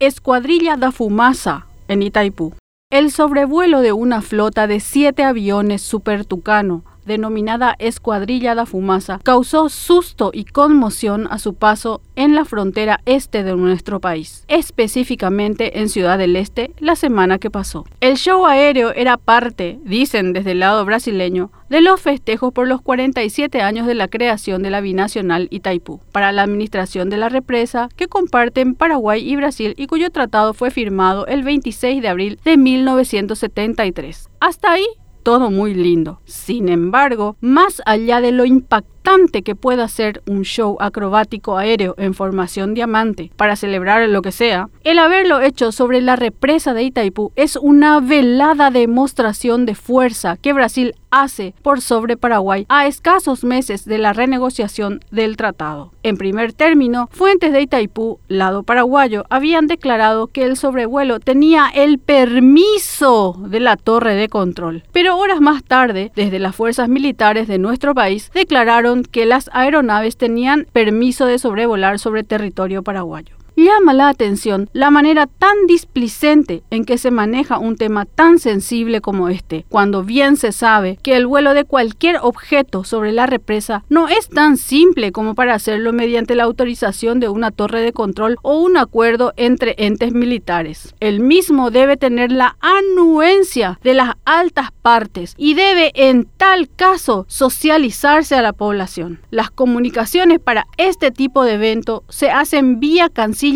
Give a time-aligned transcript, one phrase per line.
[0.00, 2.54] Escuadrilla da Fumaza en Itaipú.
[2.88, 9.68] El sobrevuelo de una flota de siete aviones Super Tucano denominada Escuadrilla da Fumaza, causó
[9.68, 15.88] susto y conmoción a su paso en la frontera este de nuestro país, específicamente en
[15.88, 17.84] Ciudad del Este la semana que pasó.
[18.00, 22.80] El show aéreo era parte, dicen desde el lado brasileño, de los festejos por los
[22.80, 27.88] 47 años de la creación de la binacional Itaipú, para la administración de la represa
[27.96, 32.56] que comparten Paraguay y Brasil y cuyo tratado fue firmado el 26 de abril de
[32.56, 34.28] 1973.
[34.40, 34.86] Hasta ahí
[35.28, 36.22] todo muy lindo.
[36.24, 42.14] Sin embargo, más allá de lo impactante que pueda ser un show acrobático aéreo en
[42.14, 47.30] formación diamante para celebrar lo que sea, el haberlo hecho sobre la represa de Itaipú
[47.36, 53.84] es una velada demostración de fuerza que Brasil hace por sobre Paraguay a escasos meses
[53.84, 55.92] de la renegociación del tratado.
[56.02, 61.98] En primer término, fuentes de Itaipú, lado paraguayo, habían declarado que el sobrevuelo tenía el
[61.98, 67.58] permiso de la torre de control, pero horas más tarde, desde las fuerzas militares de
[67.58, 73.37] nuestro país, declararon que las aeronaves tenían permiso de sobrevolar sobre territorio paraguayo.
[73.58, 79.00] Llama la atención la manera tan displicente en que se maneja un tema tan sensible
[79.00, 83.82] como este, cuando bien se sabe que el vuelo de cualquier objeto sobre la represa
[83.88, 88.36] no es tan simple como para hacerlo mediante la autorización de una torre de control
[88.42, 90.94] o un acuerdo entre entes militares.
[91.00, 97.26] El mismo debe tener la anuencia de las altas partes y debe en tal caso
[97.28, 99.18] socializarse a la población.
[99.32, 103.47] Las comunicaciones para este tipo de evento se hacen vía canciller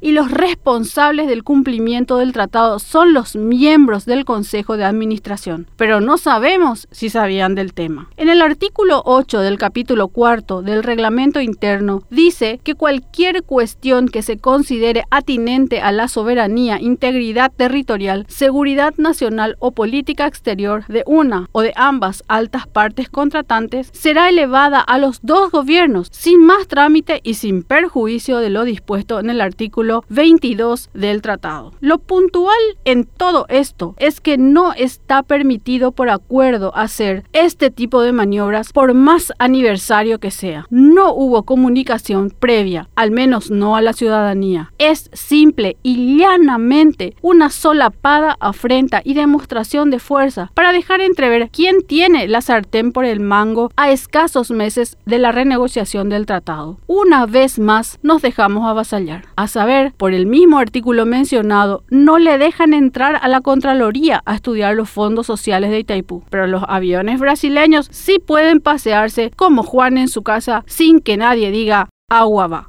[0.00, 6.00] y los responsables del cumplimiento del tratado son los miembros del Consejo de Administración, pero
[6.00, 8.10] no sabemos si sabían del tema.
[8.16, 14.22] En el artículo 8 del capítulo 4 del reglamento interno dice que cualquier cuestión que
[14.22, 21.48] se considere atinente a la soberanía, integridad territorial, seguridad nacional o política exterior de una
[21.52, 27.20] o de ambas altas partes contratantes será elevada a los dos gobiernos sin más trámite
[27.22, 31.72] y sin perjuicio de lo dispuesto el artículo 22 del tratado.
[31.80, 38.02] Lo puntual en todo esto es que no está permitido por acuerdo hacer este tipo
[38.02, 40.66] de maniobras por más aniversario que sea.
[40.70, 44.72] No hubo comunicación previa, al menos no a la ciudadanía.
[44.78, 51.82] Es simple y llanamente una solapada afrenta y demostración de fuerza para dejar entrever quién
[51.86, 56.78] tiene la sartén por el mango a escasos meses de la renegociación del tratado.
[56.86, 59.07] Una vez más nos dejamos avasallar.
[59.36, 64.34] A saber, por el mismo artículo mencionado, no le dejan entrar a la Contraloría a
[64.34, 69.98] estudiar los fondos sociales de Itaipú, pero los aviones brasileños sí pueden pasearse como Juan
[69.98, 72.66] en su casa sin que nadie diga agua va.